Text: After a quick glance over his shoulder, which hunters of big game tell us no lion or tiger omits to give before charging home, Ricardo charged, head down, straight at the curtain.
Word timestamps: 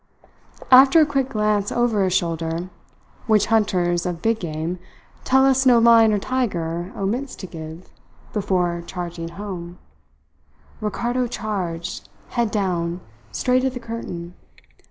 After 0.71 1.01
a 1.01 1.05
quick 1.05 1.29
glance 1.29 1.71
over 1.71 2.03
his 2.03 2.13
shoulder, 2.13 2.69
which 3.27 3.45
hunters 3.53 4.03
of 4.07 4.19
big 4.19 4.39
game 4.39 4.79
tell 5.23 5.45
us 5.45 5.63
no 5.63 5.77
lion 5.77 6.11
or 6.11 6.17
tiger 6.17 6.91
omits 6.97 7.35
to 7.35 7.45
give 7.45 7.87
before 8.33 8.81
charging 8.87 9.29
home, 9.29 9.77
Ricardo 10.79 11.27
charged, 11.27 12.09
head 12.29 12.49
down, 12.49 12.99
straight 13.31 13.63
at 13.63 13.75
the 13.75 13.79
curtain. 13.79 14.33